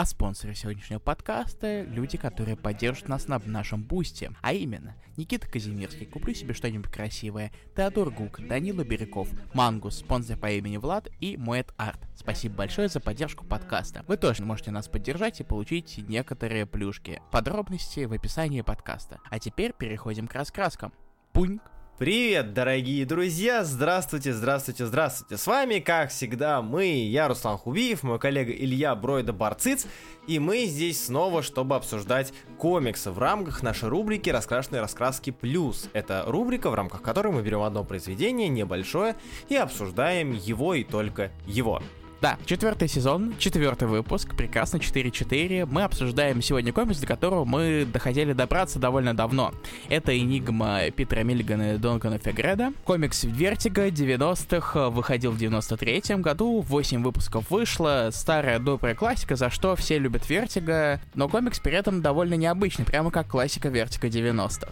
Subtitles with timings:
[0.00, 4.32] А спонсоры сегодняшнего подкаста— люди, которые поддержат нас на нашем бусте.
[4.40, 10.50] А именно, Никита Казимирский, куплю себе что-нибудь красивое, Теодор Гук, Данила Бирюков, Мангус, спонсор по
[10.50, 12.00] имени Влад и Моэт Арт.
[12.16, 14.02] Спасибо большое за поддержку подкаста.
[14.08, 17.20] Вы тоже можете нас поддержать и получить некоторые плюшки.
[17.30, 19.18] Подробности в описании подкаста.
[19.28, 20.94] А теперь переходим к раскраскам.
[21.34, 21.60] Пуньк!
[22.00, 23.62] Привет, дорогие друзья!
[23.62, 25.36] Здравствуйте, здравствуйте, здравствуйте!
[25.36, 29.86] С вами, как всегда, мы, я Руслан Хубиев, мой коллега Илья Бройда Барциц,
[30.26, 35.90] и мы здесь снова, чтобы обсуждать комиксы в рамках нашей рубрики «Раскрашенные раскраски плюс».
[35.92, 39.14] Это рубрика, в рамках которой мы берем одно произведение, небольшое,
[39.50, 41.82] и обсуждаем его и только его.
[42.20, 45.64] Да, четвертый сезон, четвертый выпуск, прекрасно, 4-4.
[45.64, 49.54] Мы обсуждаем сегодня комикс, до которого мы доходили добраться довольно давно.
[49.88, 52.74] Это «Энигма» Питера Миллигана и Дункана Фегредо.
[52.84, 59.74] Комикс Vertigo 90-х выходил в 93-м году, 8 выпусков вышло, старая добрая классика, за что
[59.74, 64.68] все любят Vertigo, но комикс при этом довольно необычный, прямо как классика Vertigo 90-х.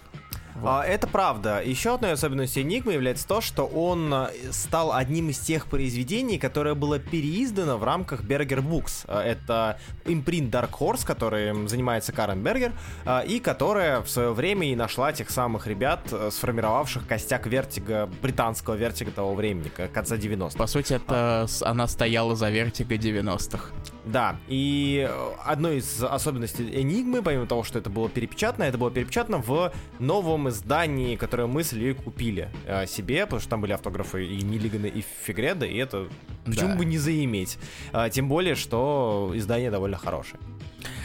[0.60, 0.68] Вот.
[0.68, 1.62] А, это правда.
[1.62, 6.74] Еще одной особенностью Энигмы является то, что он э, стал одним из тех произведений, которое
[6.74, 9.04] было переиздано в рамках Berger Books.
[9.06, 12.72] А, это импринт Dark Horse, который занимается Карен Бергер,
[13.04, 18.08] а, и которая в свое время и нашла тех самых ребят, э, сформировавших костяк Vertigo,
[18.20, 20.58] британского Vertigo того времени, конца 90-х.
[20.58, 21.70] По сути, это а.
[21.70, 23.72] она стояла за Vertigo 90-х.
[24.08, 28.90] Да, и э, одной из особенностей Энигмы, помимо того, что это было перепечатано, это было
[28.90, 33.72] перепечатано в новом издании, которое мы с Ильей купили э, себе, потому что там были
[33.72, 36.08] автографы и Миллигана, и Фигреда, и это
[36.44, 36.76] почему да.
[36.76, 37.58] бы не заиметь.
[37.92, 40.40] Э, тем более, что издание довольно хорошее.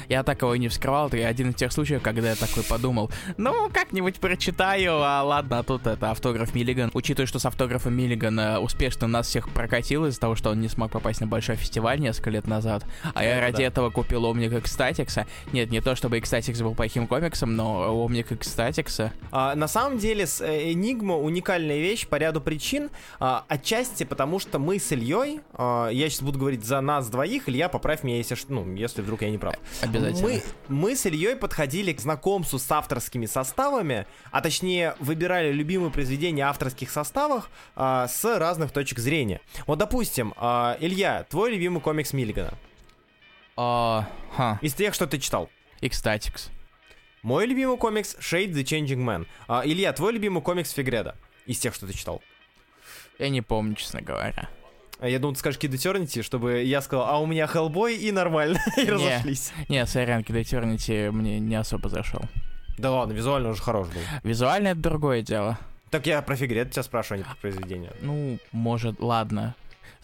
[0.09, 3.69] Я так его не вскрывал, это один из тех случаев, когда я такой подумал, ну,
[3.71, 6.91] как-нибудь прочитаю, а ладно, а тут это автограф Миллиган.
[6.93, 10.91] Учитывая, что с автографом Миллигана успешно нас всех прокатил из-за того, что он не смог
[10.91, 13.63] попасть на большой фестиваль несколько лет назад, а я ради да.
[13.63, 15.25] этого купил Омник Экстатикса.
[15.51, 19.13] Нет, не то, чтобы X-Statix был плохим комиксом, но Омник Экстатикса.
[19.31, 22.89] А, на самом деле, с э, Энигма уникальная вещь по ряду причин.
[23.19, 27.49] А, отчасти потому, что мы с Ильей, а, я сейчас буду говорить за нас двоих,
[27.49, 29.55] Илья, поправь меня, если, ну, если вдруг я не прав
[29.95, 30.27] обязательно.
[30.27, 36.43] Мы, мы с Ильей подходили к знакомству с авторскими составами, а точнее выбирали любимые произведения
[36.43, 39.41] авторских составах а, с разных точек зрения.
[39.67, 42.57] Вот, допустим, а, Илья, твой любимый комикс Миллигана?
[43.55, 44.59] А, ха.
[44.61, 45.49] Из тех, что ты читал?
[45.81, 46.49] Xtatics.
[47.21, 49.27] Мой любимый комикс Shade the Changing Man.
[49.47, 51.15] А, Илья, твой любимый комикс Фигреда?
[51.45, 52.21] Из тех, что ты читал?
[53.19, 54.49] Я не помню, честно говоря.
[55.03, 58.09] А я думал, ты скажешь Kid Eternity, чтобы я сказал, а у меня Hellboy и
[58.13, 59.51] нормально, и разошлись.
[59.67, 62.21] Не, сорян, Kid Eternity мне не особо зашел.
[62.77, 63.99] Да ладно, визуально уже хорош был.
[64.23, 65.59] Визуально это другое дело.
[65.89, 67.91] Так я про фигрет тебя спрашиваю, а не про произведение.
[67.99, 69.55] Ну, может, ладно.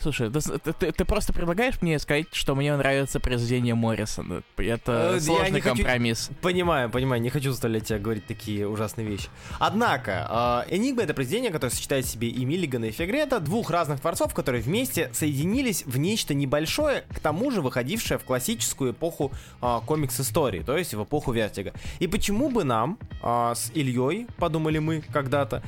[0.02, 4.44] Слушай, ты, ты, ты просто предлагаешь мне сказать, что мне нравится произведение Моррисона.
[4.56, 6.28] Это э, сложный не компромисс.
[6.28, 6.40] Хочу...
[6.40, 9.28] Понимаю, понимаю, не хочу заставлять тебя говорить такие ужасные вещи.
[9.60, 14.00] Однако, э, Энигма— это произведение, которое сочетает в себе и Миллигана, и Фегредо, двух разных
[14.00, 19.80] творцов, которые вместе соединились в нечто небольшое, к тому же выходившее в классическую эпоху э,
[19.86, 21.74] комикс-истории, то есть в эпоху Vertigo.
[22.00, 25.62] И почему бы нам с Ильей, подумали мы когда-то,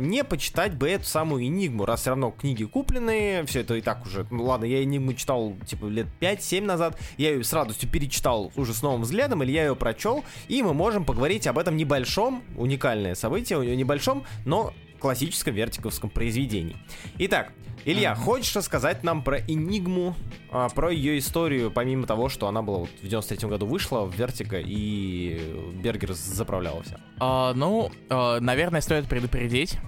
[0.00, 4.04] не почитать бы эту самую Энигму, раз все равно книги купленные, все это и так
[4.06, 8.52] уже, ну ладно, я Энигму читал, типа, лет 5-7 назад, я ее с радостью перечитал
[8.56, 12.42] уже с новым взглядом, или я ее прочел, и мы можем поговорить об этом небольшом,
[12.56, 16.76] уникальное событие, небольшом, но классическом вертиковском произведении.
[17.18, 17.52] Итак,
[17.84, 18.24] Илья, uh-huh.
[18.24, 20.16] хочешь рассказать нам про Энигму,
[20.50, 24.14] а, про ее историю, помимо того, что она была вот в 93 году вышла в
[24.14, 25.38] Вертика и
[25.74, 26.96] Бергер заправляла все?
[27.20, 29.78] Uh, ну, uh, наверное, стоит предупредить,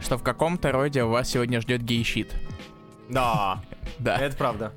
[0.00, 2.34] что в каком-то роде вас сегодня ждет gay shit.
[3.08, 3.60] Да.
[3.98, 4.16] Да.
[4.16, 4.72] Это правда.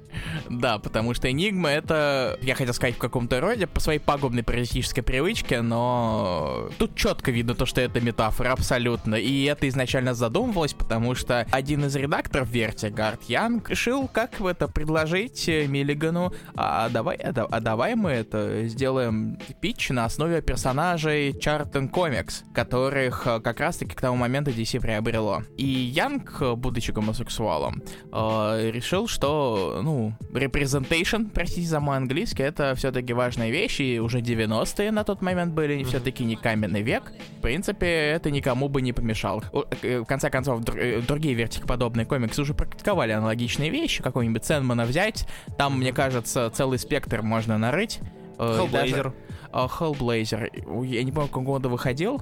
[0.49, 5.03] Да, потому что Энигма это, я хотел сказать, в каком-то роде, по своей пагубной паразитической
[5.03, 9.15] привычке, но тут четко видно то, что это метафора, абсолютно.
[9.15, 14.67] И это изначально задумывалось, потому что один из редакторов Вертиго, Арт Янг, решил, как это
[14.67, 21.89] предложить Миллигану, а давай, а, а давай мы это сделаем питч на основе персонажей Чарлтон
[21.89, 25.43] Комикс, которых э, как раз-таки к тому моменту DC приобрело.
[25.57, 27.81] И Янг, будучи гомосексуалом,
[28.11, 28.71] э,
[29.07, 35.03] что, ну, representation, простите за мой английский, это все-таки важная вещь, и уже 90-е на
[35.03, 37.13] тот момент были все-таки не каменный век.
[37.37, 39.43] В принципе, это никому бы не помешало.
[39.81, 45.27] Э, в конце концов, э, другие вертикоподобные комиксы уже практиковали аналогичные вещи, какой-нибудь Сенмана взять,
[45.57, 47.99] там, мне кажется, целый спектр можно нарыть.
[48.37, 49.13] Hellblazer.
[49.51, 50.85] Hellblazer.
[50.85, 52.21] Я не помню, в каком году выходил,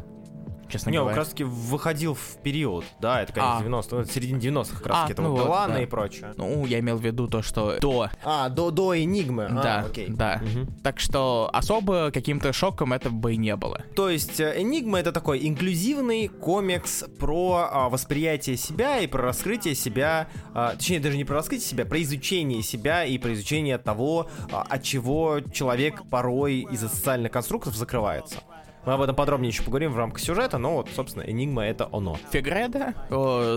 [0.70, 1.16] честно Не, говоря.
[1.16, 3.64] как раз таки выходил в период, да, это конец А.
[3.64, 5.82] 90-х, ну, середине 90-х как раз А, таки, это ну вот вот, Делана да.
[5.82, 6.34] и прочее.
[6.38, 8.10] Ну, я имел в виду то, что до.
[8.24, 10.08] А, до, до Энигмы, а, да, окей.
[10.10, 10.42] да.
[10.42, 10.68] Мгм.
[10.84, 13.84] Так что особо каким-то шоком это бы и не было.
[13.96, 19.76] То есть э, Энигма это такой инклюзивный комикс про а, восприятие себя и про раскрытие
[19.76, 24.30] себя, а, точнее даже не про раскрытие себя, про изучение себя и про изучение того,
[24.52, 28.38] а, от чего человек порой из-за социальных конструктов закрывается.
[28.86, 32.18] Мы об этом подробнее еще поговорим в рамках сюжета, но вот, собственно, Энигма это оно.
[32.32, 32.94] Фегредо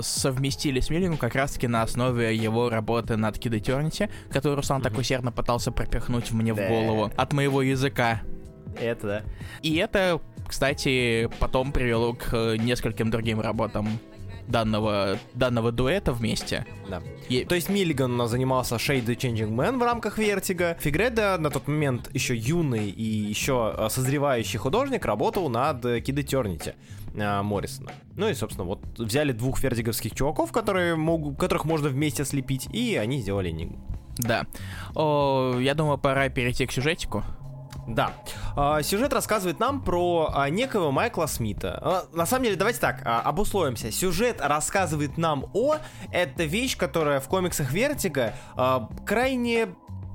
[0.02, 4.96] совместили с Миллингом как раз-таки на основе его работы над Kid Eternity, которую Руслан так
[4.96, 8.22] усердно пытался пропихнуть мне в голову от моего языка.
[8.80, 9.22] Это да.
[9.62, 13.98] И это, кстати, потом привело к э, нескольким другим работам
[14.48, 16.66] данного, данного дуэта вместе.
[16.88, 17.02] Да.
[17.28, 20.76] И- То есть Миллиган занимался Shade the Changing Man в рамках Вертиго.
[20.80, 26.16] Фегредо на тот момент еще юный и еще э, созревающий художник работал над э, Kid
[26.24, 26.74] Eternity
[27.14, 27.92] э, Моррисона.
[28.16, 32.96] Ну и, собственно, вот взяли двух вертиговских чуваков, которые могут, которых можно вместе слепить, и
[32.96, 33.78] они сделали Энигму.
[34.16, 34.46] Да.
[34.94, 37.22] О, я думаю, пора перейти к сюжетику.
[37.88, 38.12] Да.
[38.54, 41.78] А, Сюжет рассказывает нам про а, некого Майкла Смита.
[41.82, 43.90] А, На самом деле, давайте так, обусловимся.
[43.90, 45.76] Сюжет рассказывает нам о...
[46.12, 49.68] Это вещь, которая в комиксах Вертиго а, крайне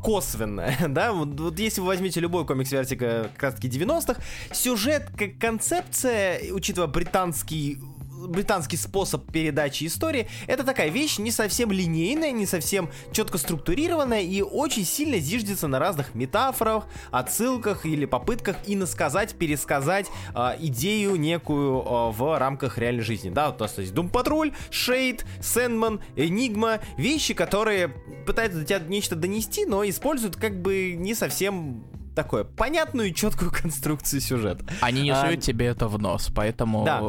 [0.04, 4.22] косвенная, да, вот, вот если вы возьмете любой комикс Вертиго как раз таки 90-х,
[4.52, 7.80] сюжет как концепция, учитывая британский
[8.28, 14.42] британский способ передачи истории, это такая вещь не совсем линейная, не совсем четко структурированная и
[14.42, 22.12] очень сильно зиждется на разных метафорах, отсылках или попытках иносказать, пересказать а, идею некую а,
[22.12, 23.30] в рамках реальной жизни.
[23.30, 27.90] Да, вот у нас есть Doom Patrol, Шейд, Сэндман, Энигма, вещи, которые
[28.26, 31.84] пытаются до тебя нечто донести, но используют как бы не совсем
[32.16, 34.66] такое понятную и четкую конструкцию сюжета.
[34.82, 36.84] Они не А, суют тебе это в нос, поэтому...
[36.86, 37.02] Да.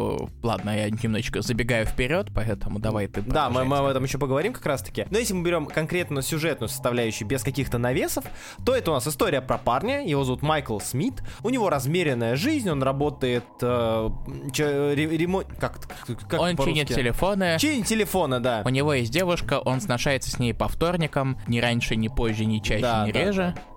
[0.42, 4.52] Ладно, я немножечко забегаю вперед, поэтому давай ты Да, мы, мы об этом еще поговорим
[4.52, 5.06] как раз таки.
[5.10, 8.24] Но если мы берем конкретно сюжетную составляющую без каких-то навесов,
[8.64, 12.68] то это у нас история про парня, его зовут Майкл Смит, у него размеренная жизнь,
[12.70, 13.44] он работает...
[13.60, 14.10] э,
[14.52, 15.80] че- ре- ремон- Как,
[16.28, 18.62] как Он чинит телефоны, Чинит телефона, да.
[18.64, 22.58] у него есть девушка, он сношается с ней по вторникам, ни раньше, ни позже, ни
[22.58, 23.54] чаще, Да, ни да, реже.
[23.56, 23.73] А,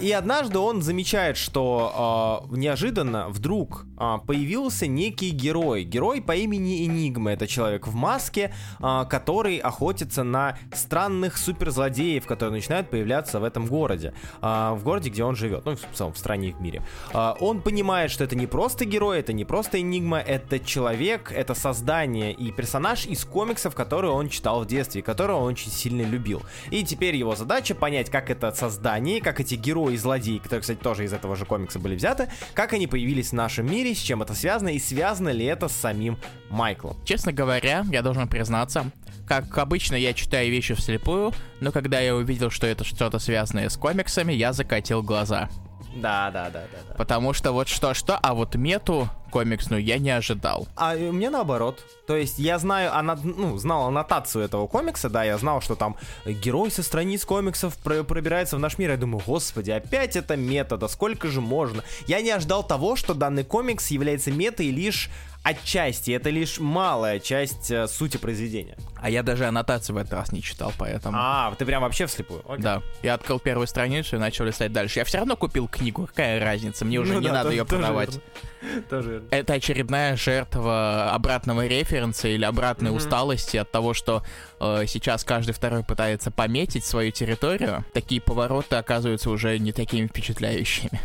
[0.00, 3.91] И однажды он замечает, что а, неожиданно вдруг а,
[4.26, 5.84] появился некий герой.
[5.84, 7.32] Герой по имени Энигма.
[7.32, 13.66] Это человек в маске, а, который охотится на странных суперзлодеев, которые начинают появляться в этом
[13.66, 14.14] городе.
[14.40, 15.64] а, В городе, где он живет.
[15.64, 16.82] Ну, в целом, в стране и в мире.
[17.12, 21.54] А, Он понимает, что это не просто герой, это не просто Энигма, это человек, это
[21.54, 26.42] создание и персонаж из комиксов, которые он читал в детстве, которого он очень сильно любил.
[26.70, 30.78] И теперь его задача понять, как это создание, как эти герои и злодеи, которые, кстати,
[30.78, 34.22] тоже из этого же комикса были взяты, как они появились в нашем мире, с чем
[34.22, 36.18] это связано, и связано ли это с самим
[36.50, 36.96] Майклом.
[37.04, 38.90] Честно говоря, я должен признаться,
[39.26, 43.76] как обычно я читаю вещи вслепую, но когда я увидел, что это что-то связанное с
[43.76, 45.48] комиксами, я закатил глаза.
[45.96, 46.94] Да, да, да, да, да.
[46.94, 50.68] Потому что вот что-что, а вот мету комиксную я не ожидал.
[50.76, 51.84] А э, мне наоборот.
[52.06, 55.96] То есть я знаю, ана- ну, знал аннотацию этого комикса, да, я знал, что там
[56.26, 58.90] герой со страниц комиксов про- пробирается в наш мир.
[58.90, 61.82] Я думаю, господи, опять это мета, да сколько же можно?
[62.06, 65.08] Я не ожидал того, что данный комикс является метой лишь
[65.44, 68.76] отчасти, это лишь малая часть э, сути произведения.
[69.00, 71.16] А я даже аннотацию в этот раз не читал, поэтому...
[71.18, 72.42] А, ты прям вообще вслепую.
[72.48, 72.62] Окей.
[72.62, 75.00] Да, я открыл первую страницу и начал листать дальше.
[75.00, 77.64] Я все равно купил книгу, какая разница, мне уже Ну не да, надо тоже- ее
[77.64, 78.10] продавать.
[78.10, 78.22] верно.
[78.90, 79.24] Тоже.
[79.30, 82.98] Это очередная жертва обратного референса или обратной Мгм.
[82.98, 84.22] усталости от того, что
[84.60, 87.84] э, сейчас каждый второй пытается пометить свою территорию.
[87.92, 91.00] Такие повороты оказываются уже не такими впечатляющими.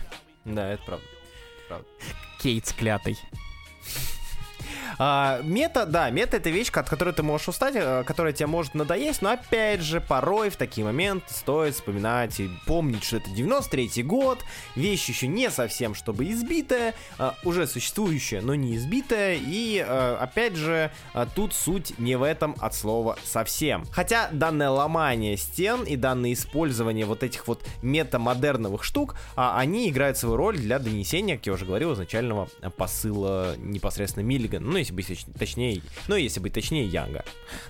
[0.46, 1.86] Да, это правда.
[2.42, 3.18] Кейт клятый.
[4.98, 8.74] А, мета, да, мета это вещь, от которой ты можешь устать, э, которая тебе может
[8.76, 14.04] надоесть, но опять же, порой в такие моменты стоит вспоминать и помнить, что это 93
[14.04, 14.40] год,
[14.76, 20.56] вещь еще не совсем чтобы избитая, а, уже существующая, но не избитая, и э, опять
[20.56, 23.86] же, а, тут суть не в этом от слова совсем.
[23.92, 30.18] Хотя данное ломание стен и данное использование вот этих вот метамодерновых штук, а, они играют
[30.18, 34.66] свою роль для донесения, как я уже говорил, изначального посыла непосредственно Миллигана.
[34.66, 37.24] Ну, если быть точ- точнее, ну, если быть точнее, Янга.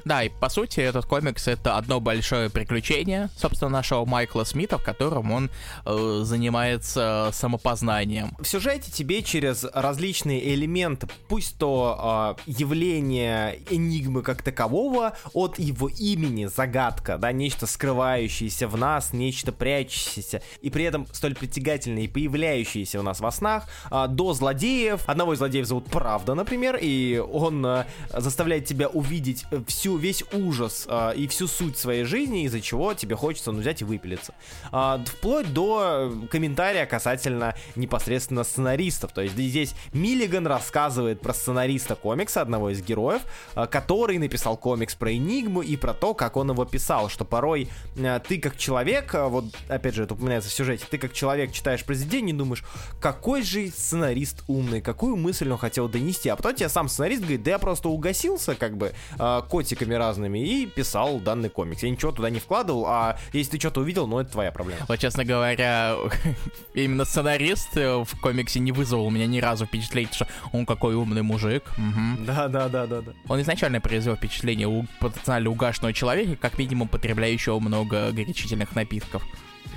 [0.05, 4.83] Да, и по сути этот комикс это одно большое приключение, собственно, нашего Майкла Смита, в
[4.83, 5.49] котором он
[5.85, 8.35] э, занимается самопознанием.
[8.39, 15.89] В сюжете тебе через различные элементы, пусть то э, явление энигмы как такового, от его
[15.89, 22.07] имени, загадка, да, нечто скрывающееся в нас, нечто прячущееся, и при этом столь притягательное и
[22.07, 25.01] появляющееся у нас во снах, э, до злодеев.
[25.07, 26.87] Одного из злодеев зовут Правда, например, и
[27.31, 27.85] он э,
[28.15, 33.15] заставляет тебя увидеть всю, весь ужас э, и всю суть своей жизни, из-за чего тебе
[33.15, 34.33] хочется ну, взять и выпилиться.
[34.71, 39.11] Э, вплоть до комментария касательно непосредственно сценаристов.
[39.11, 43.21] То есть здесь Миллиган рассказывает про сценариста комикса, одного из героев,
[43.55, 47.69] э, который написал комикс про Энигму и про то, как он его писал, что порой
[47.95, 51.51] э, ты как человек, э, вот опять же это упоминается в сюжете, ты как человек
[51.51, 52.63] читаешь произведение и думаешь,
[53.01, 57.43] какой же сценарист умный, какую мысль он хотел донести, а потом тебе сам сценарист говорит,
[57.43, 61.83] да я просто угасился как бы э, котиками разными и писал данный комикс.
[61.83, 64.85] Я ничего туда не вкладывал, а если ты что-то увидел, ну это твоя проблема.
[64.87, 65.95] Вот, честно говоря,
[66.73, 71.21] именно сценарист в комиксе не вызвал у меня ни разу впечатление, что он какой умный
[71.21, 71.63] мужик.
[71.77, 72.25] Угу.
[72.25, 73.13] Да, да, да, да, да.
[73.27, 79.23] Он изначально произвел впечатление у потенциально угашенного человека, как минимум потребляющего много горячительных напитков.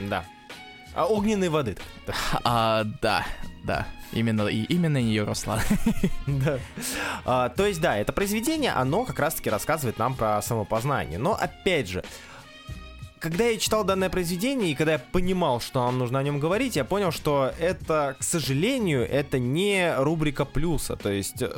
[0.08, 0.24] Да.
[0.94, 1.76] А огненной воды.
[2.44, 3.24] А, да,
[3.64, 3.86] да.
[4.12, 5.60] Именно, и, именно ее Руслан.
[6.26, 6.58] да.
[7.24, 11.18] А, то есть, да, это произведение, оно как раз-таки рассказывает нам про самопознание.
[11.18, 12.02] Но, опять же,
[13.20, 16.74] когда я читал данное произведение и когда я понимал, что нам нужно о нем говорить,
[16.74, 20.96] я понял, что это, к сожалению, это не рубрика плюса.
[20.96, 21.52] То есть, э,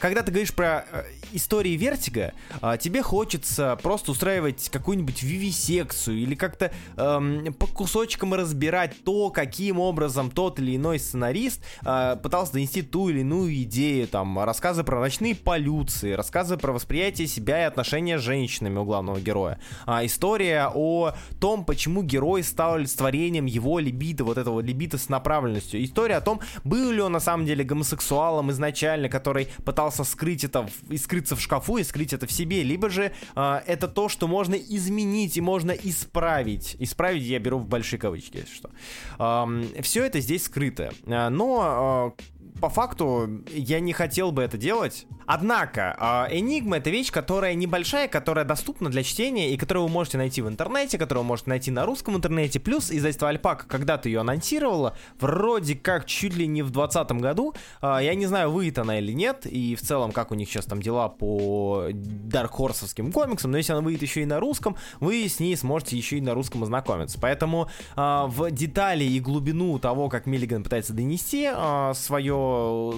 [0.00, 6.34] когда ты говоришь про э, истории Вертиго, а, тебе хочется просто устраивать какую-нибудь вивисекцию или
[6.34, 12.82] как-то эм, по кусочкам разбирать то, каким образом тот или иной сценарист э, пытался донести
[12.82, 18.18] ту или иную идею, там, рассказы про ночные полюции, рассказы про восприятие себя и отношения
[18.18, 24.24] с женщинами у главного героя, а, история о том, почему герой стал олицетворением его либидо,
[24.24, 25.82] вот этого либидо с направленностью.
[25.82, 30.68] История о том, был ли он на самом деле гомосексуалом изначально, который пытался скрыть это
[30.88, 34.28] и скрыться в шкафу и скрыть это в себе, либо же э, это то, что
[34.28, 36.76] можно изменить и можно исправить.
[36.78, 38.70] Исправить я беру в большие кавычки, если что.
[39.18, 40.92] Э, все это здесь скрыто.
[41.06, 42.22] Но э,
[42.60, 45.06] по факту я не хотел бы это делать.
[45.26, 45.94] Однако,
[46.32, 50.48] Enigma это вещь, которая небольшая, которая доступна для чтения и которую вы можете найти в
[50.48, 52.58] интернете, которую вы можете найти на русском интернете.
[52.60, 57.54] Плюс издательство Альпака когда-то ее анонсировало, вроде как чуть ли не в 2020 году.
[57.82, 60.80] Я не знаю, выйдет она или нет, и в целом, как у них сейчас там
[60.80, 65.40] дела по Dark Horse'овским комиксам, но если она выйдет еще и на русском, вы с
[65.40, 67.18] ней сможете еще и на русском ознакомиться.
[67.20, 71.50] Поэтому в детали и глубину того, как Миллиган пытается донести
[71.92, 72.47] свое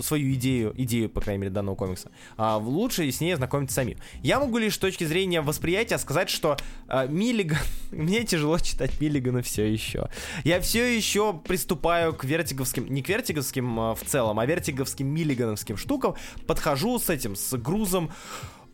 [0.03, 3.99] свою идею, идею, по крайней мере, данного комикса, а, лучше с ней ознакомиться самим.
[4.23, 6.57] Я могу лишь с точки зрения восприятия сказать, что
[6.89, 7.59] а, Миллиган...
[7.91, 10.09] Мне тяжело читать Миллигана все еще.
[10.45, 12.87] Я все еще приступаю к вертиговским...
[12.87, 16.15] Не к вертиговским а, в целом, а вертиговским миллигановским штукам.
[16.47, 18.11] Подхожу с этим, с грузом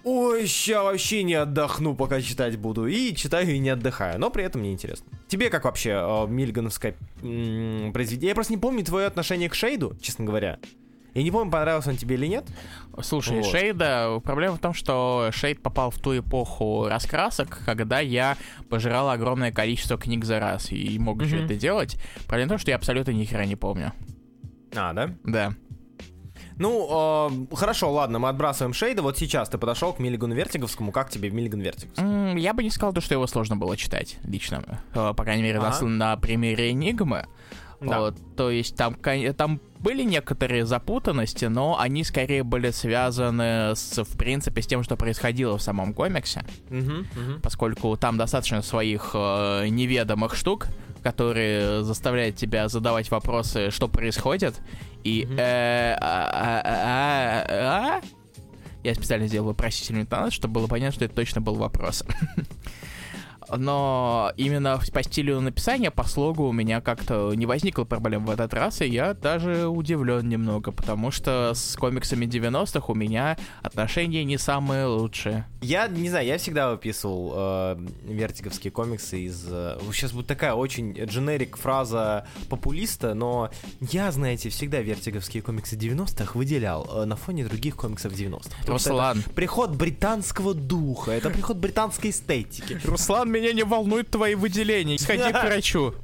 [0.06, 2.86] ой, ща вообще не отдохну, пока читать буду.
[2.86, 5.06] И читаю и не отдыхаю, но при этом мне интересно.
[5.26, 8.28] Тебе как вообще э, Мильгановское м- произведение?
[8.28, 10.58] Я просто не помню твое отношение к Шейду, честно говоря.
[11.14, 12.44] Я не помню, понравился он тебе или нет.
[13.02, 13.46] Слушай, вот.
[13.46, 18.36] Шейда, проблема в том, что Шейд попал в ту эпоху раскрасок, когда я
[18.68, 21.46] пожирал огромное количество книг за раз и мог mm-hmm.
[21.46, 21.98] это делать.
[22.28, 23.92] Проблема в том, что я абсолютно ни хера не помню.
[24.75, 25.10] А, да?
[25.25, 25.54] Да.
[26.58, 29.02] Ну, э, хорошо, ладно, мы отбрасываем Шейда.
[29.02, 30.92] Вот сейчас ты подошел к Миллигану Вертиговскому.
[30.92, 32.02] Как тебе Миллиган Вертиговский?
[32.02, 34.62] Mm, я бы не сказал, что его сложно было читать лично.
[34.94, 35.78] Э, по крайней мере, ага.
[35.82, 37.26] на, на примере Энигмы.
[37.80, 38.00] Да.
[38.00, 38.96] Вот, то есть там,
[39.36, 44.96] там были некоторые запутанности, но они скорее были связаны с, в принципе, с тем, что
[44.96, 46.44] происходило в самом комиксе.
[46.70, 47.40] Угу, угу.
[47.42, 50.68] Поскольку там достаточно своих э, неведомых штук,
[51.02, 54.60] которые заставляют тебя задавать вопросы, что происходит.
[55.06, 55.25] И...
[55.38, 58.00] Э, а, а, а,
[58.82, 62.02] Я специально сделал вопросительную интонацию, чтобы было понятно, что это точно был вопрос.
[63.55, 68.53] но именно по стилю написания, по слогу у меня как-то не возникло проблем в этот
[68.55, 74.38] раз, и я даже удивлен немного, потому что с комиксами 90-х у меня отношения не
[74.38, 75.47] самые лучшие.
[75.61, 79.47] Я не знаю, я всегда выписывал э, вертиговские комиксы из...
[79.49, 83.50] Э, сейчас будет такая очень дженерик фраза популиста, но
[83.81, 88.50] я, знаете, всегда вертиговские комиксы 90-х выделял э, на фоне других комиксов 90-х.
[88.67, 89.23] Руслан.
[89.35, 92.81] Приход британского духа, это приход британской эстетики.
[92.85, 94.99] Руслан, меня не волнуют твои выделения.
[94.99, 95.95] Сходи к врачу.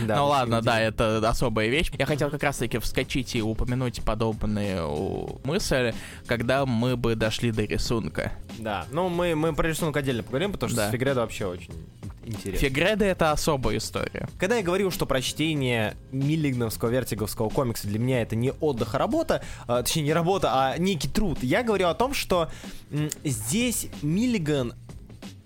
[0.00, 1.90] Да, ну ладно, да, это особая вещь.
[1.98, 5.92] Я хотел как раз-таки вскочить и упомянуть подобную мысль,
[6.26, 8.32] когда мы бы дошли до рисунка.
[8.58, 10.88] Да, ну мы, мы про рисунок отдельно поговорим, потому что Да.
[10.88, 11.72] с Фигредо вообще очень
[12.24, 12.68] интересно.
[12.68, 14.28] Фигреды— это особая история.
[14.38, 19.42] Когда я говорил, что прочтение миллигновского вертиговского комикса для меня это не отдых, а работа,
[19.66, 22.48] а, точнее не работа, а некий труд, я говорю о том, что
[23.24, 24.74] здесь Миллиган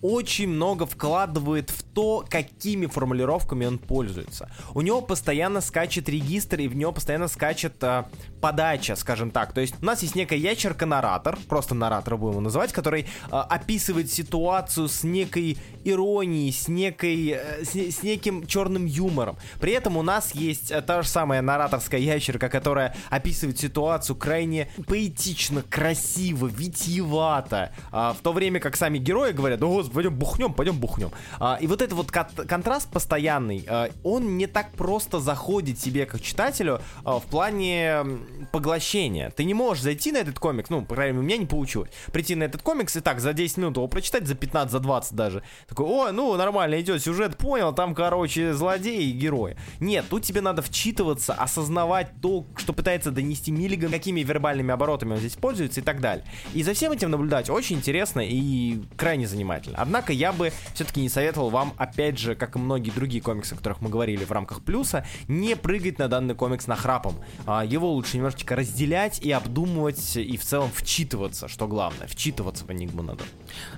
[0.03, 4.51] очень много вкладывает в то, какими формулировками он пользуется.
[4.75, 8.09] У него постоянно скачет регистр, и в него постоянно скачет а,
[8.41, 9.53] подача, скажем так.
[9.53, 14.13] То есть у нас есть некая ящерка-наратор, просто наратор будем его называть, который а, описывает
[14.13, 19.37] ситуацию с некой иронией, с, некой, э, с, с неким черным юмором.
[19.61, 24.69] При этом у нас есть э, та же самая нараторская ящерка, которая описывает ситуацию крайне
[24.87, 30.53] поэтично, красиво, витиевато, а, в то время как сами герои говорят, ну господи, пойдем бухнем,
[30.53, 31.11] пойдем бухнем.
[31.39, 36.07] А, и вот этот вот кат- контраст постоянный, а, он не так просто заходит себе
[36.07, 38.05] как читателю а, в плане
[38.53, 39.31] поглощения.
[39.31, 41.91] Ты не можешь зайти на этот комикс, ну, по крайней мере, у меня не получилось,
[42.13, 45.13] прийти на этот комикс и так за 10 минут его прочитать, за 15, за 20
[45.15, 45.43] даже.
[45.69, 49.57] Такой, о, ну, нормально идет сюжет, понял, там, короче, злодеи и герои.
[49.81, 55.19] Нет, тут тебе надо вчитываться, осознавать то, что пытается донести Миллиган, какими вербальными оборотами он
[55.19, 56.25] здесь пользуется и так далее.
[56.55, 59.79] И за всем этим наблюдать очень интересно и крайне занимательно.
[59.83, 63.57] Однако я бы все-таки не советовал вам, опять же, как и многие другие комиксы, о
[63.57, 67.17] которых мы говорили в рамках плюса, не прыгать на данный комикс нахрапом.
[67.47, 72.07] А, Его лучше немножечко разделять и обдумывать, и в целом вчитываться, что главное.
[72.07, 73.25] Вчитываться в Энигму надо.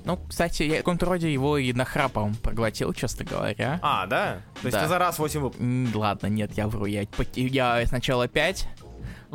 [0.05, 3.79] Ну, кстати, я в каком-то роде его и нахрапом проглотил, честно говоря.
[3.83, 4.41] А, да?
[4.61, 4.83] То есть Да.
[4.83, 5.95] ты за раз 8 выпусков.
[5.97, 6.87] Ладно, нет, я вру.
[6.87, 8.69] Я, я сначала 5,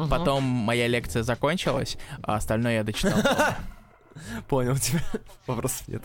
[0.10, 3.20] потом моя лекция закончилась, а остальное я дочитал.
[4.48, 5.02] Понял тебя.
[5.48, 6.02] Вопросов нет.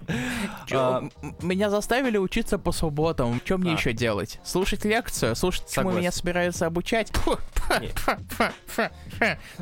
[0.72, 1.02] А,
[1.42, 3.40] Меня заставили учиться по субботам.
[3.44, 3.74] Что мне А.
[3.74, 4.40] еще делать?
[4.44, 5.34] Слушать лекцию?
[5.36, 5.98] Слушать, чему Согласен.
[6.00, 7.10] меня собираются обучать?
[7.16, 8.82] Фу, фу, фу.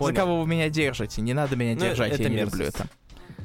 [0.06, 1.21] За кого вы меня держите?
[1.23, 2.54] Не надо меня Ну, держать, это я не мерзость.
[2.54, 2.87] люблю это.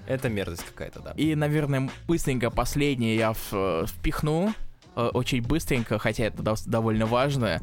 [0.08, 1.12] Это мерзость какая-то, да.
[1.18, 4.54] И, наверное, быстренько последнее я э, впихну.
[4.96, 7.62] э, Очень быстренько, хотя это довольно важно.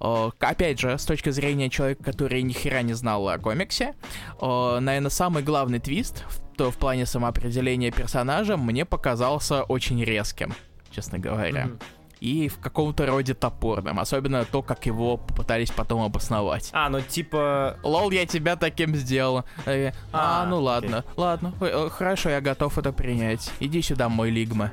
[0.00, 3.94] Э, Опять же, с точки зрения человека, который ни хера не знал о комиксе,
[4.40, 10.52] наверное, самый главный твист в, то в плане самоопределения персонажа мне показался очень резким,
[10.90, 11.66] честно говоря.
[11.66, 11.78] Мгм.
[12.18, 14.00] И в каком-то роде топорным.
[14.00, 16.70] Особенно то, как его попытались потом обосновать.
[16.72, 17.76] А, ну типа...
[17.84, 19.44] Лол, я тебя таким сделал.
[19.66, 20.66] Э, А, А, ну окей.
[20.66, 23.52] ладно, ладно, э, хорошо, я готов это принять.
[23.60, 24.72] Иди сюда, мой Лигма.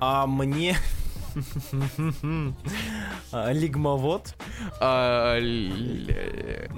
[0.00, 0.74] А мне...
[3.32, 4.34] А, Лигмовод.
[4.80, 5.38] А,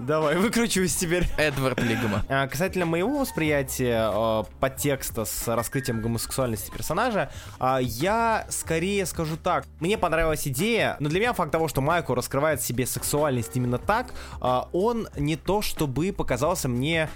[0.00, 1.28] Давай, выкручиваюсь теперь.
[1.36, 2.24] Эдвард Лигма.
[2.28, 7.30] А, Касательно моего восприятия подтекста с раскрытием гомосексуальности персонажа,
[7.80, 9.66] я скорее скажу так.
[9.80, 14.14] Мне понравилась идея, но для меня факт того, что Майку раскрывает себе сексуальность именно так,
[14.72, 17.10] он не то чтобы показался мне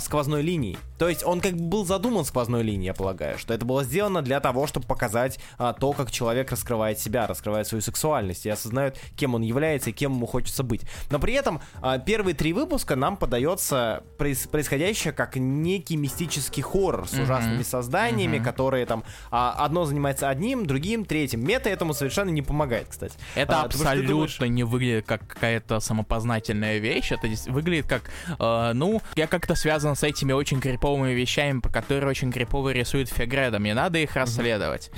[0.00, 0.78] сквозной линией.
[0.98, 4.22] То есть он как бы был задуман сквозной линией, я полагаю, что это было сделано
[4.22, 9.34] для того, чтобы показать то, как человек раскрывает себя, раскрывает свою сексуальность и осознает, кем
[9.34, 10.82] он является и кем ему хочется быть.
[11.10, 17.08] Но при этом а, первые три выпуска нам подается проис- происходящее как некий мистический хоррор
[17.08, 18.44] с ужасными созданиями, Мгм.
[18.44, 21.44] которые там а, одно занимается одним, другим, третьим.
[21.46, 23.14] Мета этому совершенно не помогает, кстати.
[23.34, 27.12] Это А, абсолютно думаешь- не выглядит как какая-то самопознательная вещь.
[27.12, 28.02] Это дес- выглядит как,
[28.38, 33.08] э, ну, я как-то связан с этими очень криповыми вещами, по которые очень крипово рисует
[33.08, 33.58] Фегреда.
[33.58, 34.90] Мне надо их расследовать.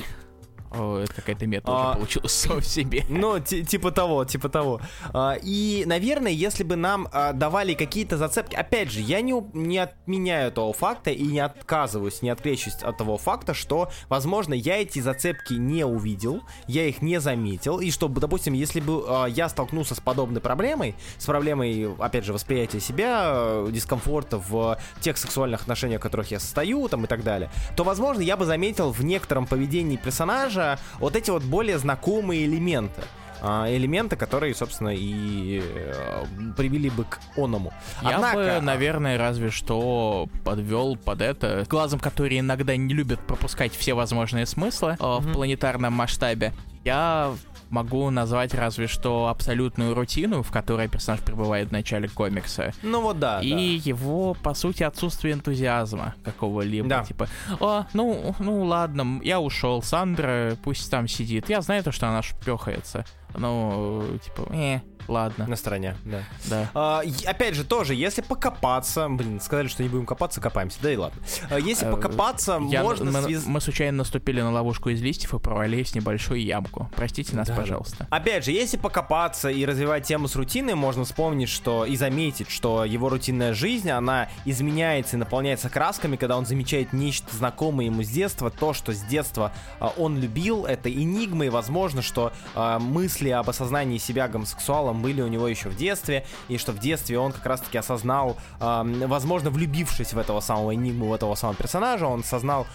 [0.78, 3.04] О, это какая-то мета А, уже получилась сам себе.
[3.08, 4.80] Ну, ти- типа того, типа того.
[5.12, 8.54] А, и, наверное, если бы нам а, давали какие-то зацепки...
[8.54, 13.16] Опять же, я не, не отменяю того факта и не отказываюсь, не открещусь от того
[13.18, 18.52] факта, что, возможно, я эти зацепки не увидел, я их не заметил, и что, допустим,
[18.54, 24.38] если бы а, я столкнулся с подобной проблемой, с проблемой, опять же, восприятия себя, дискомфорта
[24.38, 28.36] в тех сексуальных отношениях, в которых я состою, там, и так далее, то, возможно, я
[28.36, 30.65] бы заметил в некотором поведении персонажа
[30.98, 33.02] вот эти вот более знакомые элементы.
[33.42, 36.24] А, элементы, которые, собственно, и э,
[36.57, 37.72] привели бы к оному.
[38.02, 43.74] Я Однако, бы, наверное, разве что подвел под это глазом, который иногда не любят пропускать
[43.74, 46.55] все возможные смыслы э, в планетарном масштабе.
[46.85, 47.35] Я
[47.70, 52.72] могу назвать разве что абсолютную рутину, в которой персонаж пребывает в начале комикса.
[52.83, 53.90] Ну вот да, и да.
[53.90, 56.88] его, по сути, отсутствие энтузиазма какого-либо.
[56.88, 57.05] Да.
[57.05, 57.29] Типа,
[57.61, 61.48] о, ну, ну ладно, я ушел, Сандра пусть там сидит.
[61.48, 63.05] Я знаю то, что она шпехается.
[63.35, 65.46] Ну, типа, э, ладно.
[65.46, 66.22] На стороне, да.
[66.46, 66.70] Да.
[66.74, 70.96] А, опять же, тоже, если покопаться, блин, сказали, что не будем копаться, копаемся, да и
[70.96, 71.20] ладно.
[71.50, 75.34] А, Если Э, покопаться, Я- можно мы, связ- мы случайно наступили на ловушку из листьев
[75.34, 76.90] и провалились в небольшую ямку.
[76.96, 77.54] Простите нас, Да.
[77.56, 78.06] пожалуйста.
[78.10, 82.84] Опять же, если покопаться и развивать тему с рутиной, можно вспомнить, что и заметить, что
[82.84, 88.08] его рутинная жизнь, она изменяется и наполняется красками, когда он замечает нечто знакомое ему с
[88.08, 93.30] детства, то, что с детства а, он любил, это энигмы, и возможно, что а, мысли
[93.30, 97.32] об осознании себя гомосексуалом были у него еще в детстве, и что в детстве он
[97.32, 102.20] как раз-таки осознал, а, возможно, влюбившись в этого самого энигму, в этого самого персонажа, он
[102.20, 102.66] осознал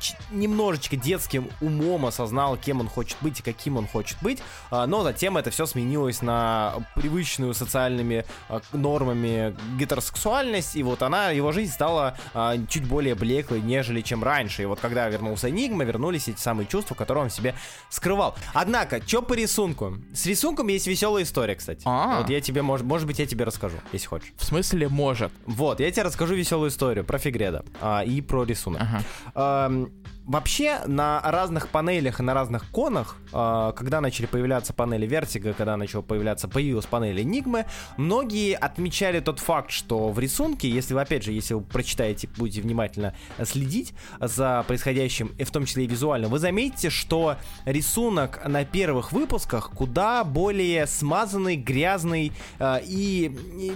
[0.00, 4.38] ч- немножечко детским умом осознал, кем он хочет быть и каким он хочет быть,
[4.70, 11.30] а, но затем это все сменилось на привычную социальными а, нормами гетеросексуальность, и вот она,
[11.30, 14.62] его жизнь стала а, чуть более блеклой, нежели чем раньше.
[14.62, 17.54] И вот когда вернулся Энигма, вернулись эти самые чувства, которые он себе
[17.90, 18.34] скрывал.
[18.54, 19.94] Однако, что по рисунку?
[20.14, 21.82] С рисунком есть веселая история, кстати.
[21.84, 22.20] А.
[22.20, 24.32] Вот я тебе, может, может быть, я тебе расскажу, если хочешь.
[24.36, 25.32] В смысле, может.
[25.44, 28.82] Вот, я тебе расскажу веселую историю про Фигреда а, и про рисунок.
[28.82, 29.66] Ага.
[29.66, 29.92] Эм,
[30.26, 35.76] Вообще, на разных панелях и на разных конах, э, когда начали появляться панели Vertigo, когда
[35.76, 37.64] начала появляться, появилась панель Enigma,
[37.96, 42.60] многие отмечали тот факт, что в рисунке, если вы, опять же, если вы прочитаете, будете
[42.60, 48.64] внимательно следить за происходящим, и в том числе и визуально, вы заметите, что рисунок на
[48.64, 53.28] первых выпусках куда более смазанный, грязный э, и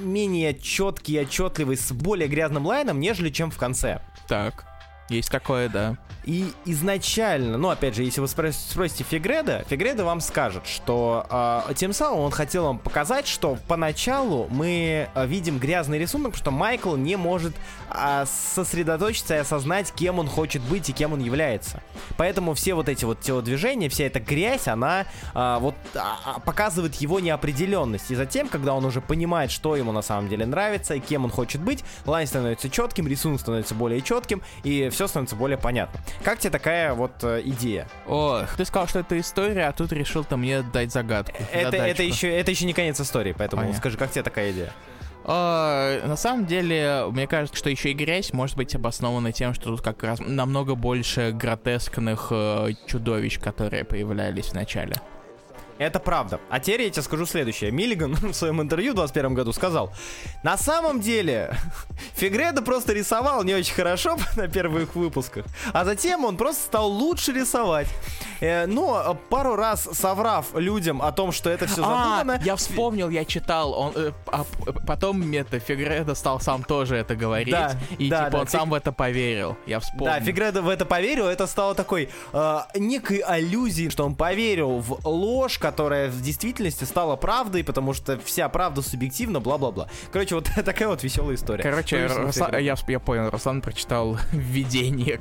[0.03, 4.03] менее четкий отчетливый, с более грязным лайном, нежели чем в конце.
[4.27, 4.70] Так.
[5.11, 5.97] Есть такое, да.
[6.25, 11.27] И изначально, ну опять же, если вы спро- спросите Фигреда, Фигреда вам скажет, что
[11.69, 16.51] э, тем самым он хотел вам показать, что поначалу мы э, видим грязный рисунок, что
[16.51, 17.55] Майкл не может
[17.91, 21.83] э, сосредоточиться и осознать, кем он хочет быть и кем он является.
[22.19, 26.97] Поэтому все вот эти вот телодвижения, вся эта грязь, она э, вот а, а, показывает
[26.97, 28.11] его неопределенность.
[28.11, 31.31] И затем, когда он уже понимает, что ему на самом деле нравится и кем он
[31.31, 36.01] хочет быть, лайн становится четким, рисунок становится более четким, и все становится более понятно.
[36.25, 37.89] Как тебе такая вот э, идея?
[38.07, 41.37] Ох, ты сказал, что это история, а тут решил ты мне дать загадку.
[41.53, 41.87] Это, задачку.
[41.87, 43.79] это, еще, это еще не конец истории, поэтому Понятно.
[43.79, 44.73] скажи, как тебе такая идея?
[45.25, 49.65] А, на самом деле, мне кажется, что еще и грязь может быть обоснована тем, что
[49.65, 54.97] тут как раз намного больше гротескных э, чудовищ, которые появлялись в начале.
[55.81, 56.41] Это правда.
[56.51, 57.71] А теперь я тебе скажу следующее.
[57.71, 59.93] Миллиган в своем интервью в 21 году сказал,
[60.43, 61.57] на самом деле
[62.17, 67.33] Фигреда просто рисовал не очень хорошо на первых выпусках, а затем он просто стал лучше
[67.33, 67.89] рисовать.
[68.41, 72.39] Э, но э, пару раз соврав людям о том, что это все задумано...
[72.41, 76.97] А, я вспомнил, я читал, он, э, а п- потом это Фигреда стал сам тоже
[76.97, 79.57] это говорить, Да, и да, типа да, он Фиг- сам в это поверил.
[79.67, 80.07] Я вспомнил.
[80.07, 85.07] Да, Фигреда в это поверил, это стало такой э, некой аллюзией, что он поверил в
[85.07, 89.89] ложь, которая в действительности стала правдой, потому что вся правда субъективна, бла-бла-бла.
[90.13, 91.63] Короче, вот такая вот веселая история.
[91.63, 95.19] Короче, Руслан- я, я понял, Руслан прочитал введение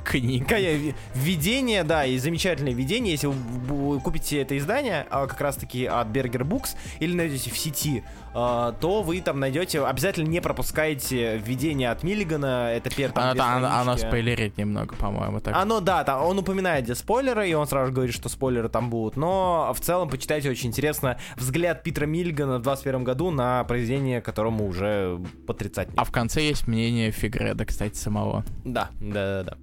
[0.76, 3.12] ви- Введение, да, и замечательное введение.
[3.12, 7.56] Если вы купите это издание, а, как раз таки от Berger Books, или найдете в
[7.58, 8.02] сети,
[8.34, 13.34] а, то вы там найдете, обязательно не пропускайте введение от Миллигана, это первое там Оно,
[13.34, 14.06] та- оно, оно странички.
[14.08, 15.40] спойлерит немного, по-моему.
[15.40, 15.54] Так.
[15.56, 18.88] Оно, да, там, он упоминает где спойлеры, и он сразу же говорит, что спойлеры там
[18.90, 19.16] будут.
[19.16, 24.66] Но в целом почитайте очень интересно взгляд Питера Миллигана в 21 году на произведение, которому
[24.66, 28.44] уже по 30 А в конце есть мнение Фигреда, кстати, самого.
[28.64, 29.58] Да, да, да, да.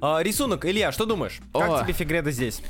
[0.00, 1.40] А, рисунок, Илья, что думаешь?
[1.52, 1.82] Как О.
[1.82, 2.62] тебе Фигреда здесь?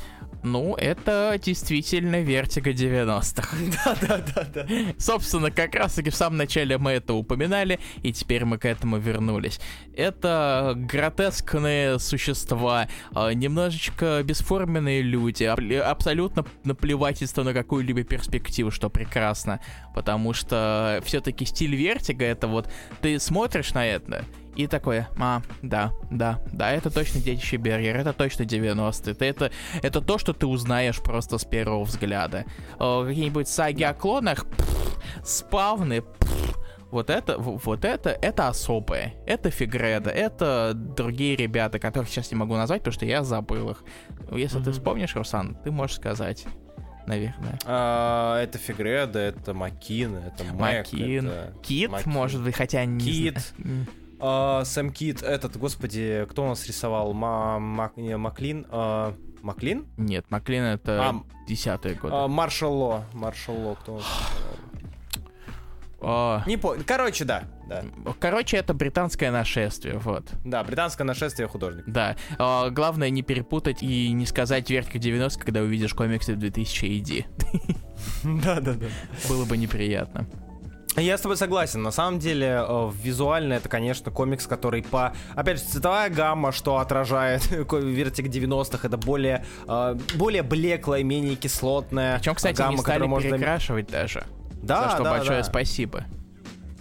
[0.43, 3.57] Ну, это действительно Вертиго 90-х.
[3.85, 4.67] Да, да, да, да.
[4.99, 8.99] Собственно, как раз таки в самом начале мы это упоминали, и теперь мы к этому
[8.99, 9.61] вернулись.
[9.95, 19.61] Это гротескные существа, а, немножечко бесформенные люди, аб- абсолютно наплевательство на какую-либо перспективу, что прекрасно,
[19.95, 22.71] потому что все-таки стиль Вертиго это вот
[23.03, 24.25] ты смотришь на это,
[24.63, 29.15] и такое, а, да, да, да, это точно детище Бергер, это точно 90-е.
[29.15, 29.51] Ты Это,
[29.83, 32.45] это то, что ты узнаешь просто с первого взгляда.
[32.79, 36.57] О, Какие-нибудь саги о клонах, пф, спавны, пф,
[36.91, 39.15] вот это, вот это, это особое.
[39.27, 43.85] Это Фигреда, это другие ребята, которых сейчас не могу назвать, потому что я забыл их.
[44.33, 44.73] Если ты Мгм.
[44.73, 46.47] вспомнишь, Руслан, ты можешь сказать,
[47.07, 47.59] наверное.
[47.65, 52.11] А, это Фигреда, это Макин, это Мэг, Макин, это Кит, Макин.
[52.11, 53.39] может быть, хотя не Кит.
[53.57, 53.87] знаю.
[54.21, 57.13] А, Сэм Кит, этот, господи, кто у нас рисовал?
[57.13, 58.67] Ма- Мак- не, Маклин?
[58.71, 59.87] А, Маклин?
[59.97, 62.15] Нет, Маклин это А, десятые годы.
[62.15, 63.05] А, Маршал Ло.
[63.15, 64.07] Маршал Ло, кто у нас?
[66.03, 66.83] О, Не помню.
[66.87, 67.45] Короче, да.
[67.69, 67.85] да.
[68.19, 70.25] Короче, это британское нашествие, вот.
[70.47, 71.85] Да, британское нашествие художник.
[71.87, 72.17] Да.
[72.39, 77.25] А, главное не перепутать и не сказать вверх 90 когда увидишь комиксы 2000 AD.
[78.45, 78.87] Да-да-да.
[79.29, 80.27] Было бы неприятно.
[80.97, 81.83] Я с тобой согласен.
[81.83, 85.15] На самом деле, э, визуально это, конечно, комикс, который по...
[85.35, 92.19] Опять же, цветовая гамма, что отражает Вертик 90-х, это более, э, более блеклая, менее кислотная
[92.19, 93.31] Причем, кстати, гамма, не стали можно...
[93.31, 94.25] перекрашивать даже.
[94.63, 95.45] Да, За что да, большое да.
[95.45, 96.05] спасибо.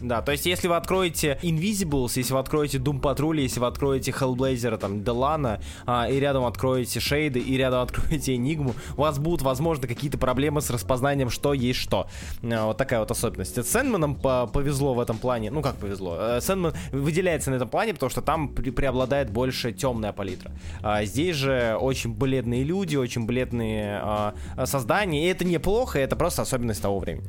[0.02, 4.12] Да, то есть если вы откроете Invisibles, если вы откроете Doom Patrol, если вы откроете
[4.12, 9.42] Hellblazer, там, Делана, а, и рядом откроете Шейды, и рядом откроете Enigma, у вас будут,
[9.42, 12.08] возможно, какие-то проблемы с распознанием, что есть что.
[12.44, 13.58] А, вот такая вот особенность.
[13.58, 17.94] С Сэндманом по повезло в этом плане, ну как повезло, Сэндман выделяется на этом плане,
[17.94, 20.52] потому что там пре- преобладает больше темная палитра.
[20.82, 24.34] А здесь же очень бледные люди, очень бледные а,
[24.66, 27.28] создания, и это неплохо, это просто особенность того времени.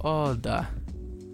[0.00, 0.68] О, да.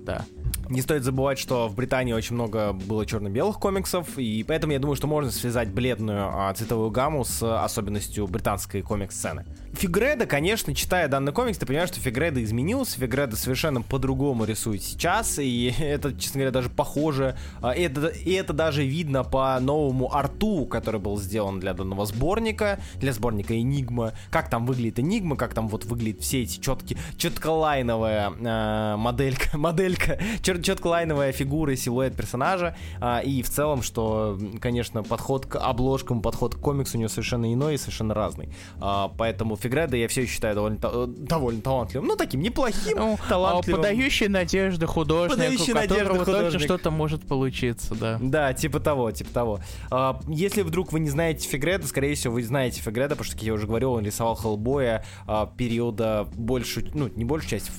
[0.05, 0.25] Да.
[0.69, 4.97] Не стоит забывать, что в Британии очень много было черно-белых комиксов, и поэтому я думаю,
[4.97, 9.45] что можно связать бледную а, цветовую гамму с особенностью британской комикс-сцены.
[9.75, 15.39] Фигреда, конечно, читая данный комикс, ты понимаешь, что Фигреда изменился, Фигреда совершенно по-другому рисует сейчас,
[15.39, 20.13] и это, честно говоря, даже похоже, а, и это, и это даже видно по новому
[20.13, 25.55] арту, который был сделан для данного сборника, для сборника Энигма, как там выглядит Энигма, как
[25.55, 32.15] там вот выглядят все эти четкие, четколайновая э, моделька, моделька, чет, четколайновая фигура и силуэт
[32.17, 37.09] персонажа, а, и в целом, что, конечно, подход к обложкам, подход к комиксу у него
[37.09, 38.49] совершенно иной и совершенно разный.
[38.81, 43.83] А, поэтому Фигреда я все еще считаю довольно, довольно талантливым, ну, таким неплохим, Ну, талантливым.
[43.83, 46.63] подающий надежды художник, Подающий у которого надежды точно художник.
[46.63, 48.19] что-то может получиться, да.
[48.21, 49.61] Да, типа того, типа того.
[49.91, 53.43] А, если вдруг вы не знаете Фигреда, скорее всего, вы знаете Фигреда, потому что, как
[53.43, 57.71] я уже говорил, он рисовал Хеллбоя а, периода большую, ну, не большую часть,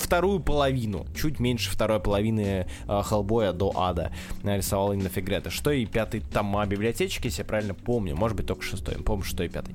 [0.00, 5.50] вторую половину, чуть меньше второй половины Хеллбоя до Ада нарисовал именно Фигреда.
[5.50, 9.46] Что и пятый тома библиотечки, если я правильно помню, может быть, только шестой, помню, шестой
[9.46, 9.74] и пятый.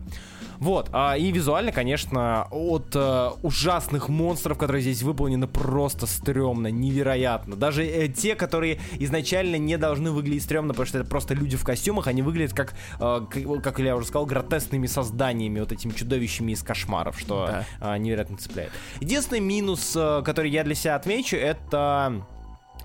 [0.59, 7.55] Вот, а, и визуально, конечно, от э, ужасных монстров, которые здесь выполнены, просто стрёмно, невероятно.
[7.55, 11.63] Даже э, те, которые изначально не должны выглядеть стрёмно, потому что это просто люди в
[11.63, 16.51] костюмах, они выглядят как, э, как, как я уже сказал, гротесными созданиями, вот этими чудовищами
[16.51, 17.47] из кошмаров, что
[17.79, 17.95] Да.
[17.95, 18.71] э, невероятно цепляет.
[18.99, 22.21] Единственный минус, э, который я для себя отмечу, это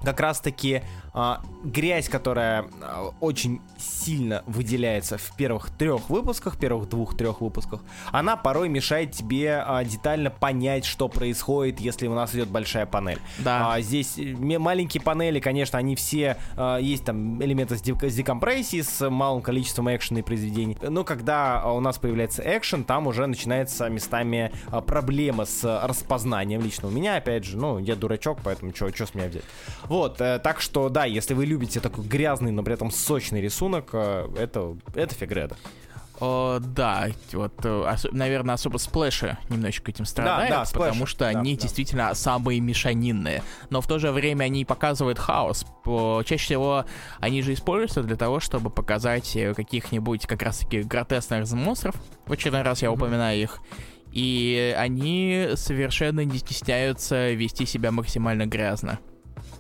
[0.05, 7.41] как раз-таки а, грязь, которая а, очень сильно выделяется в первых трех выпусках, первых двух-трех
[7.41, 12.87] выпусках, она порой мешает тебе а, детально понять, что происходит, если у нас идет большая
[12.87, 13.21] панель.
[13.39, 13.81] Да.
[13.81, 18.15] Здесь э, ме- маленькие панели, конечно, они все а, есть там элементы с, дек- с
[18.15, 20.77] декомпрессией, с малым количеством экшена и произведений.
[20.83, 24.53] Но когда у нас появляется экшен, там уже начинается местами
[24.87, 29.29] проблема с распознанием лично у меня, опять же, ну, я дурачок, поэтому что с меня
[29.29, 29.45] взять.
[29.95, 33.91] Вот, э, так что, да, если вы любите такой грязный, но при этом сочный рисунок,
[33.93, 35.57] э, это, это Фегредо.
[36.19, 41.19] О, да, вот, э, ос- наверное, особо сплэши немножечко этим страдают, да, потому сплэши, что
[41.21, 41.63] да, они да.
[41.63, 43.45] действительно самые мешанинные.
[43.71, 45.65] Но в то же время они показывают хаос.
[45.85, 46.87] По- Чаще всего
[47.21, 51.95] они же используются для того, чтобы показать э, каких-нибудь как раз-таки гротескных монстров.
[52.27, 53.61] В очередной раз я упоминаю их.
[54.11, 58.99] И они совершенно не стесняются вести себя максимально грязно.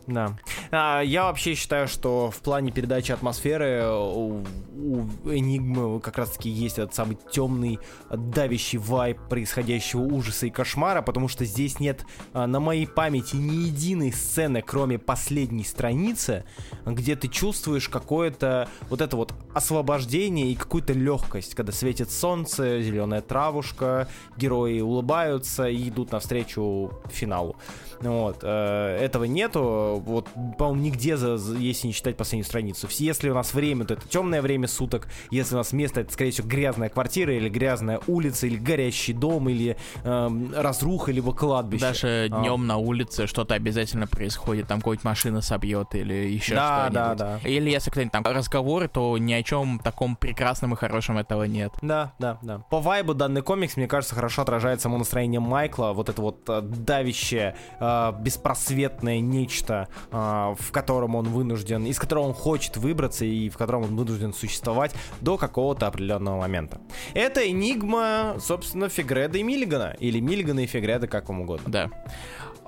[0.06, 0.36] Да.
[0.70, 6.78] А, я вообще считаю, что в плане передачи атмосферы у, у Энигмы как раз-таки есть
[6.78, 7.78] этот самый темный,
[8.10, 13.66] давящий вайб происходящего ужаса и кошмара, потому что здесь нет а, на моей памяти ни
[13.66, 16.44] единой сцены, кроме последней страницы,
[16.84, 23.22] где ты чувствуешь какое-то вот это вот освобождение и какую-то легкость, когда светит солнце, зеленая
[23.22, 27.56] травушка, герои улыбаются и идут навстречу финалу.
[28.04, 32.86] Вот, э, этого нету, вот, по-моему, нигде, за, если не считать последнюю страницу.
[32.90, 36.30] Если у нас время, то это темное время суток, если у нас место, это, скорее
[36.30, 41.80] всего, грязная квартира, или грязная улица, или горящий дом, или эм, разруха, либо кладбище.
[41.84, 42.40] Даже А.
[42.40, 46.94] днем на улице что-то обязательно происходит, там какой-нибудь машина собьет или еще Да, что-нибудь.
[47.18, 47.48] да, да.
[47.48, 51.72] Или если кто-нибудь там разговоры, то ни о чем таком прекрасном и хорошем этого нет.
[51.82, 52.58] Да, да, да.
[52.70, 56.60] По вайбу данный комикс, мне кажется, хорошо отражает само настроение Майкла, вот это вот э,
[56.62, 57.84] давящее, э,
[58.20, 63.82] беспросветное нечто, э, в котором он вынужден, из которого он хочет выбраться и в котором
[63.84, 66.80] он вынужден существовать до какого-то определенного момента.
[67.14, 71.70] Это энигма, собственно, Фигреда и Миллигана, или Миллигана и Фигреда, как вам угодно.
[71.70, 71.90] Да.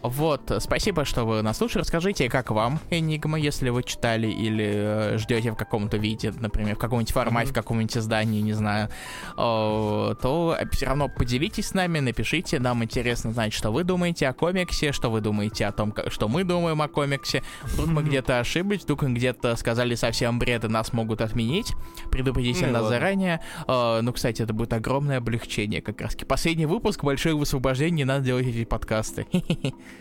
[0.08, 1.82] Вот, спасибо, что вы нас слушали.
[1.82, 6.78] Расскажите, как вам Энигма, если вы читали или э, ждете в каком-то виде, например, в
[6.78, 7.52] каком-нибудь формате, mm-hmm.
[7.52, 12.58] в каком-нибудь издании, не знаю, э, то все равно поделитесь с нами, напишите.
[12.60, 16.44] Нам интересно знать, что вы думаете о комиксе, что вы думаете о том, что мы
[16.44, 17.42] думаем о комиксе.
[17.64, 21.72] Вдруг мы где-то ошиблись, вдруг мы где-то сказали совсем бред, и нас могут отменить.
[22.10, 23.40] Предупредите ну, нас заранее.
[23.66, 26.16] Э, ну, кстати, это будет огромное облегчение как раз.
[26.28, 29.26] Последний выпуск, большое высвобождение, не надо делать эти подкасты.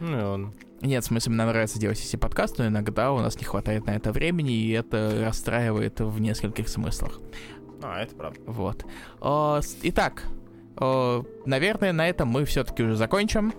[0.00, 0.54] Ну, он.
[0.80, 3.96] Нет, в смысле, мне нравится делать эти подкасты, но иногда у нас не хватает на
[3.96, 7.20] это времени, и это расстраивает в нескольких смыслах.
[7.82, 8.40] А, это правда.
[8.46, 8.84] Вот.
[9.82, 10.24] Итак,
[11.46, 13.52] наверное, на этом мы все-таки уже закончим.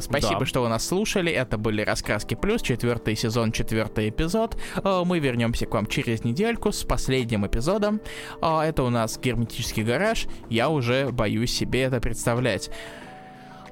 [0.00, 0.46] Спасибо, да.
[0.46, 1.30] что вы нас слушали.
[1.30, 4.56] Это были Раскраски Плюс, четвертый сезон, четвертый эпизод.
[4.82, 8.00] Мы вернемся к вам через недельку с последним эпизодом.
[8.40, 10.26] Это у нас герметический гараж.
[10.48, 12.70] Я уже боюсь себе это представлять.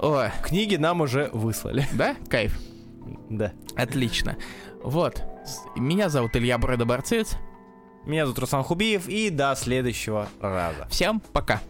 [0.03, 0.31] О.
[0.43, 1.87] Книги нам уже выслали.
[1.93, 2.17] Да?
[2.29, 2.59] Кайф.
[3.31, 3.53] Да.
[3.77, 4.37] Отлично.
[4.83, 5.23] Вот.
[5.77, 7.37] Меня зовут Илья Брэдоборцец.
[8.05, 9.09] Меня зовут Руслан Хубиев.
[9.09, 10.89] И до следующего раза.
[10.91, 11.61] Всем пока.